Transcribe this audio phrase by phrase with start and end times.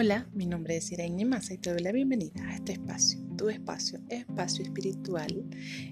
[0.00, 3.48] Hola, mi nombre es Irene Massa y te doy la bienvenida a este espacio, tu
[3.48, 5.44] espacio, espacio espiritual.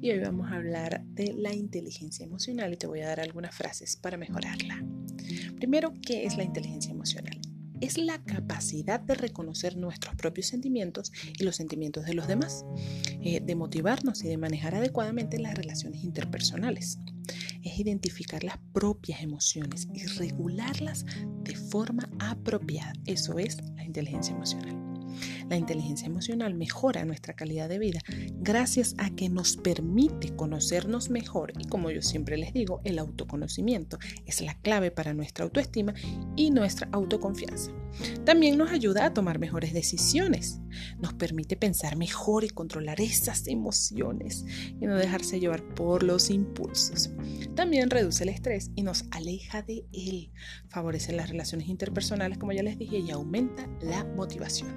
[0.00, 3.54] Y hoy vamos a hablar de la inteligencia emocional y te voy a dar algunas
[3.54, 4.84] frases para mejorarla.
[5.54, 7.40] Primero, ¿qué es la inteligencia emocional?
[7.80, 12.64] Es la capacidad de reconocer nuestros propios sentimientos y los sentimientos de los demás,
[13.20, 16.98] eh, de motivarnos y de manejar adecuadamente las relaciones interpersonales
[17.62, 21.04] es identificar las propias emociones y regularlas
[21.42, 22.92] de forma apropiada.
[23.06, 23.58] Eso es
[23.92, 24.74] inteligencia emocional.
[25.50, 28.00] La inteligencia emocional mejora nuestra calidad de vida
[28.40, 33.98] gracias a que nos permite conocernos mejor y como yo siempre les digo, el autoconocimiento
[34.24, 35.92] es la clave para nuestra autoestima
[36.36, 37.70] y nuestra autoconfianza.
[38.24, 40.61] También nos ayuda a tomar mejores decisiones,
[41.02, 44.46] nos permite pensar mejor y controlar esas emociones
[44.80, 47.10] y no dejarse llevar por los impulsos.
[47.56, 50.30] También reduce el estrés y nos aleja de él,
[50.68, 54.72] favorece las relaciones interpersonales como ya les dije y aumenta la motivación.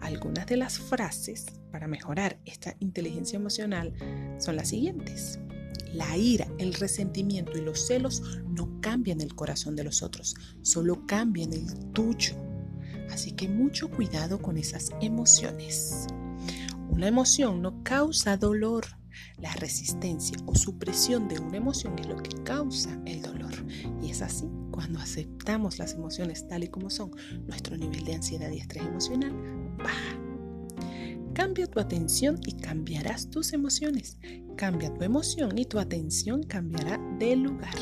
[0.00, 3.92] Algunas de las frases para mejorar esta inteligencia emocional
[4.38, 5.38] son las siguientes.
[5.92, 11.04] La ira, el resentimiento y los celos no cambian el corazón de los otros, solo
[11.06, 12.34] cambian el tuyo.
[13.12, 16.06] Así que mucho cuidado con esas emociones.
[16.90, 18.84] Una emoción no causa dolor.
[19.38, 23.52] La resistencia o supresión de una emoción es lo que causa el dolor.
[24.02, 27.10] Y es así, cuando aceptamos las emociones tal y como son,
[27.46, 29.32] nuestro nivel de ansiedad y estrés emocional
[29.78, 30.18] baja.
[31.34, 34.18] Cambia tu atención y cambiarás tus emociones.
[34.60, 37.74] Cambia tu emoción y tu atención cambiará de lugar.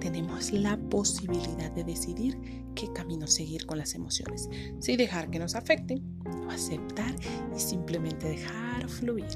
[0.00, 2.36] Tenemos la posibilidad de decidir
[2.74, 4.48] qué camino seguir con las emociones.
[4.80, 7.14] Si dejar que nos afecten o aceptar
[7.54, 9.28] y simplemente dejar fluir.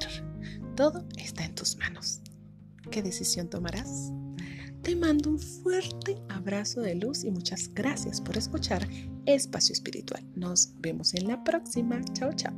[0.75, 2.19] Todo está en tus manos.
[2.91, 4.11] ¿Qué decisión tomarás?
[4.81, 8.85] Te mando un fuerte abrazo de luz y muchas gracias por escuchar
[9.25, 10.29] Espacio Espiritual.
[10.35, 12.03] Nos vemos en la próxima.
[12.11, 12.53] Chao, chao.